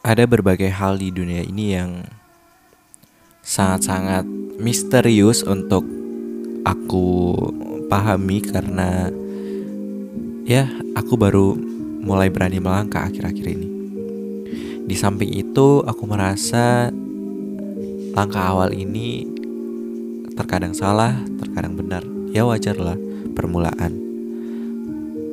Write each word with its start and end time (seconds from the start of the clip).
ada 0.00 0.24
berbagai 0.24 0.72
hal 0.72 0.96
di 0.96 1.12
dunia 1.12 1.44
ini 1.44 1.76
yang 1.76 2.08
sangat-sangat 3.44 4.24
misterius 4.56 5.44
untuk 5.44 5.84
aku 6.64 7.36
pahami 7.92 8.40
karena 8.40 9.12
ya 10.48 10.68
aku 10.96 11.20
baru 11.20 11.52
mulai 12.00 12.32
berani 12.32 12.64
melangkah 12.64 13.12
akhir-akhir 13.12 13.44
ini. 13.44 13.68
Di 14.88 14.96
samping 14.96 15.36
itu 15.36 15.84
aku 15.84 16.02
merasa 16.08 16.88
langkah 18.16 18.56
awal 18.56 18.72
ini 18.72 19.28
terkadang 20.32 20.72
salah, 20.72 21.12
terkadang 21.36 21.76
benar. 21.76 22.02
Ya 22.32 22.48
wajar 22.48 22.80
lah 22.80 22.96
permulaan. 23.36 24.00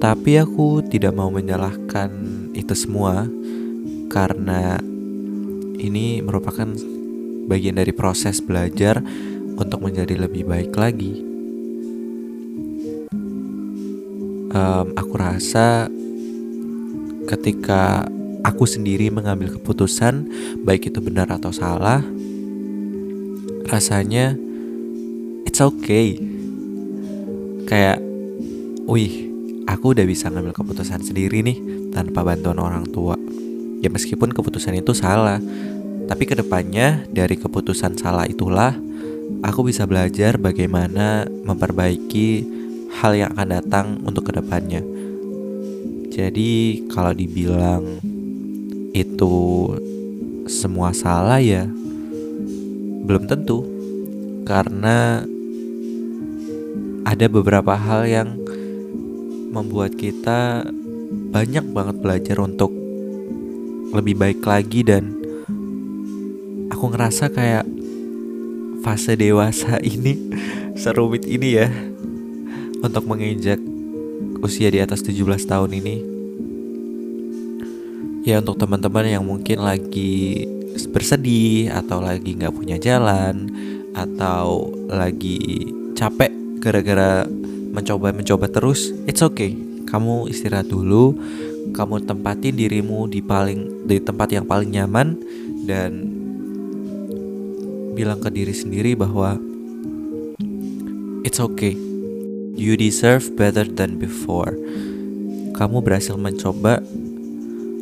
Tapi 0.00 0.36
aku 0.36 0.84
tidak 0.84 1.16
mau 1.16 1.32
menyalahkan 1.32 2.12
itu 2.52 2.72
semua 2.76 3.24
karena 4.10 4.82
ini 5.78 6.18
merupakan 6.20 6.66
bagian 7.46 7.78
dari 7.78 7.94
proses 7.94 8.42
belajar 8.42 8.98
untuk 9.54 9.86
menjadi 9.86 10.26
lebih 10.26 10.44
baik 10.50 10.74
lagi. 10.74 11.14
Um, 14.50 14.86
aku 14.98 15.14
rasa 15.14 15.86
ketika 17.30 18.10
aku 18.42 18.66
sendiri 18.66 19.14
mengambil 19.14 19.54
keputusan, 19.54 20.26
baik 20.66 20.90
itu 20.90 20.98
benar 20.98 21.30
atau 21.30 21.54
salah, 21.54 22.02
rasanya 23.70 24.34
it's 25.46 25.62
okay. 25.62 26.18
Kayak, 27.70 28.02
wih, 28.90 29.30
aku 29.70 29.94
udah 29.94 30.02
bisa 30.02 30.26
ngambil 30.26 30.50
keputusan 30.50 31.06
sendiri 31.06 31.46
nih 31.46 31.58
tanpa 31.94 32.26
bantuan 32.26 32.58
orang 32.58 32.82
tua. 32.90 33.14
Ya 33.80 33.88
meskipun 33.88 34.36
keputusan 34.36 34.76
itu 34.76 34.92
salah, 34.92 35.40
tapi 36.04 36.28
ke 36.28 36.36
depannya 36.36 37.08
dari 37.08 37.40
keputusan 37.40 37.96
salah 37.96 38.28
itulah 38.28 38.76
aku 39.40 39.70
bisa 39.70 39.88
belajar 39.88 40.36
bagaimana 40.36 41.24
memperbaiki 41.24 42.44
hal 43.00 43.14
yang 43.16 43.30
akan 43.32 43.48
datang 43.48 43.86
untuk 44.04 44.28
ke 44.28 44.32
depannya. 44.36 44.82
Jadi 46.10 46.84
kalau 46.90 47.14
dibilang 47.14 48.02
itu 48.90 49.70
semua 50.50 50.90
salah 50.90 51.38
ya 51.38 51.70
belum 53.06 53.30
tentu 53.30 53.62
karena 54.42 55.22
ada 57.06 57.26
beberapa 57.30 57.78
hal 57.78 58.02
yang 58.10 58.28
membuat 59.54 59.94
kita 59.94 60.66
banyak 61.30 61.62
banget 61.70 61.96
belajar 62.02 62.36
untuk 62.42 62.79
lebih 63.90 64.14
baik 64.14 64.40
lagi 64.46 64.86
dan 64.86 65.18
aku 66.70 66.94
ngerasa 66.94 67.30
kayak 67.30 67.66
fase 68.80 69.18
dewasa 69.18 69.82
ini 69.94 70.16
serumit 70.78 71.26
ini 71.26 71.48
ya 71.58 71.68
untuk 72.80 73.04
menginjak 73.04 73.60
usia 74.40 74.72
di 74.72 74.80
atas 74.80 75.04
17 75.04 75.20
tahun 75.44 75.70
ini. 75.76 75.96
Ya 78.24 78.40
untuk 78.40 78.56
teman-teman 78.60 79.04
yang 79.08 79.24
mungkin 79.24 79.64
lagi 79.64 80.44
bersedih 80.92 81.72
atau 81.72 82.00
lagi 82.00 82.36
nggak 82.36 82.52
punya 82.56 82.76
jalan 82.80 83.48
atau 83.92 84.70
lagi 84.88 85.68
capek 85.92 86.30
gara-gara 86.60 87.26
mencoba-mencoba 87.70 88.48
terus 88.48 88.92
it's 89.08 89.24
okay 89.24 89.69
kamu 89.90 90.30
istirahat 90.30 90.70
dulu 90.70 91.18
kamu 91.74 92.06
tempatin 92.08 92.56
dirimu 92.56 93.10
di 93.10 93.20
paling 93.20 93.86
di 93.86 94.00
tempat 94.00 94.32
yang 94.32 94.46
paling 94.48 94.70
nyaman 94.72 95.18
dan 95.68 96.08
bilang 97.94 98.22
ke 98.22 98.32
diri 98.32 98.54
sendiri 98.54 98.96
bahwa 98.96 99.36
it's 101.26 101.38
okay. 101.38 101.76
You 102.56 102.76
deserve 102.76 103.36
better 103.36 103.64
than 103.64 103.96
before. 103.96 104.52
Kamu 105.56 105.80
berhasil 105.84 106.16
mencoba 106.16 106.80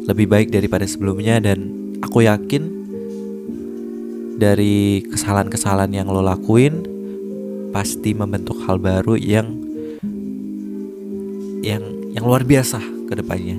lebih 0.06 0.26
baik 0.30 0.48
daripada 0.50 0.86
sebelumnya 0.86 1.38
dan 1.42 1.70
aku 2.02 2.26
yakin 2.26 2.78
dari 4.38 5.02
kesalahan-kesalahan 5.10 6.02
yang 6.02 6.08
lo 6.10 6.22
lakuin 6.22 6.86
pasti 7.74 8.14
membentuk 8.14 8.56
hal 8.64 8.78
baru 8.78 9.18
yang 9.18 9.50
yang 11.60 11.97
yang 12.12 12.24
luar 12.24 12.44
biasa 12.44 12.80
ke 13.08 13.14
depannya. 13.16 13.58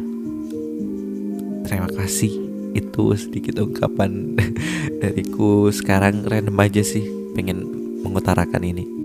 Terima 1.65 1.89
kasih. 1.89 2.31
Itu 2.73 3.17
sedikit 3.17 3.57
ungkapan 3.61 4.37
dariku 5.01 5.73
sekarang 5.73 6.25
random 6.25 6.57
aja 6.61 6.85
sih 6.85 7.05
pengen 7.33 7.65
mengutarakan 8.05 8.63
ini. 8.65 8.98